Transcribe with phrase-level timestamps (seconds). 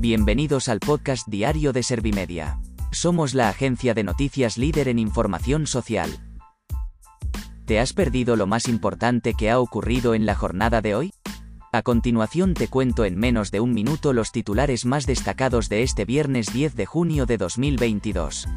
[0.00, 2.58] Bienvenidos al podcast diario de Servimedia.
[2.90, 6.10] Somos la agencia de noticias líder en información social.
[7.66, 11.12] ¿Te has perdido lo más importante que ha ocurrido en la jornada de hoy?
[11.70, 16.06] A continuación te cuento en menos de un minuto los titulares más destacados de este
[16.06, 18.48] viernes 10 de junio de 2022.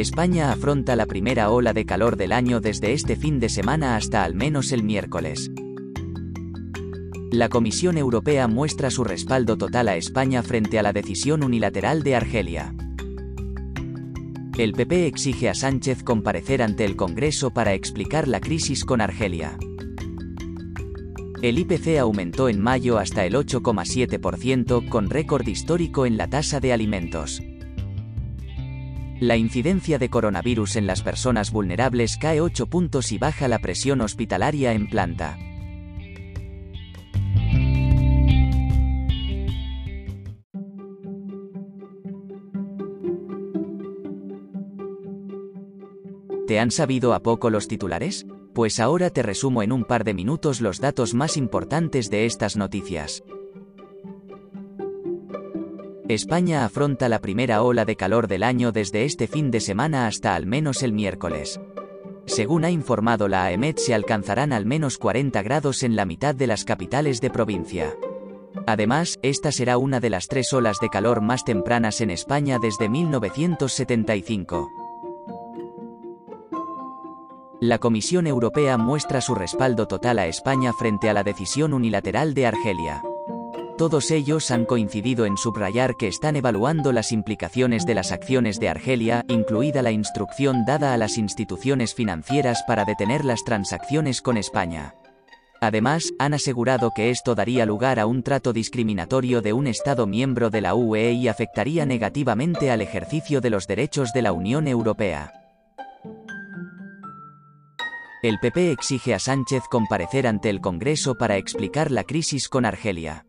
[0.00, 4.22] España afronta la primera ola de calor del año desde este fin de semana hasta
[4.22, 5.50] al menos el miércoles.
[7.32, 12.14] La Comisión Europea muestra su respaldo total a España frente a la decisión unilateral de
[12.14, 12.76] Argelia.
[14.56, 19.58] El PP exige a Sánchez comparecer ante el Congreso para explicar la crisis con Argelia.
[21.42, 26.72] El IPC aumentó en mayo hasta el 8,7% con récord histórico en la tasa de
[26.72, 27.42] alimentos.
[29.20, 34.00] La incidencia de coronavirus en las personas vulnerables cae 8 puntos y baja la presión
[34.00, 35.36] hospitalaria en planta.
[46.46, 48.24] ¿Te han sabido a poco los titulares?
[48.54, 52.56] Pues ahora te resumo en un par de minutos los datos más importantes de estas
[52.56, 53.24] noticias.
[56.08, 60.34] España afronta la primera ola de calor del año desde este fin de semana hasta
[60.34, 61.60] al menos el miércoles.
[62.24, 66.46] Según ha informado la AEMET, se alcanzarán al menos 40 grados en la mitad de
[66.46, 67.94] las capitales de provincia.
[68.66, 72.88] Además, esta será una de las tres olas de calor más tempranas en España desde
[72.88, 74.70] 1975.
[77.60, 82.46] La Comisión Europea muestra su respaldo total a España frente a la decisión unilateral de
[82.46, 83.02] Argelia.
[83.78, 88.68] Todos ellos han coincidido en subrayar que están evaluando las implicaciones de las acciones de
[88.68, 94.96] Argelia, incluida la instrucción dada a las instituciones financieras para detener las transacciones con España.
[95.60, 100.50] Además, han asegurado que esto daría lugar a un trato discriminatorio de un Estado miembro
[100.50, 105.32] de la UE y afectaría negativamente al ejercicio de los derechos de la Unión Europea.
[108.24, 113.27] El PP exige a Sánchez comparecer ante el Congreso para explicar la crisis con Argelia.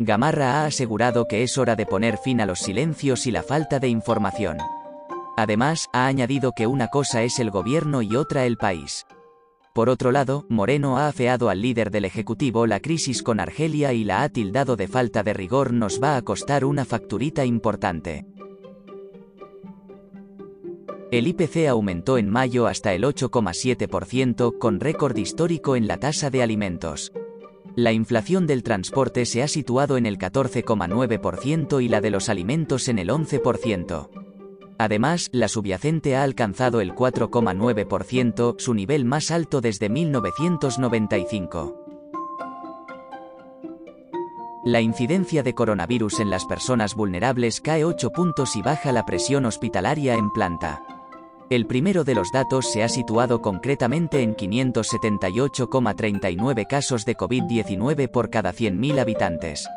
[0.00, 3.78] Gamarra ha asegurado que es hora de poner fin a los silencios y la falta
[3.78, 4.58] de información.
[5.36, 9.06] Además, ha añadido que una cosa es el gobierno y otra el país.
[9.72, 14.02] Por otro lado, Moreno ha afeado al líder del Ejecutivo la crisis con Argelia y
[14.02, 18.26] la ha tildado de falta de rigor nos va a costar una facturita importante.
[21.12, 26.42] El IPC aumentó en mayo hasta el 8,7% con récord histórico en la tasa de
[26.42, 27.12] alimentos.
[27.76, 32.86] La inflación del transporte se ha situado en el 14,9% y la de los alimentos
[32.88, 34.10] en el 11%.
[34.78, 41.80] Además, la subyacente ha alcanzado el 4,9%, su nivel más alto desde 1995.
[44.64, 49.46] La incidencia de coronavirus en las personas vulnerables cae 8 puntos y baja la presión
[49.46, 50.93] hospitalaria en planta.
[51.50, 58.30] El primero de los datos se ha situado concretamente en 578,39 casos de COVID-19 por
[58.30, 59.68] cada 100.000 habitantes.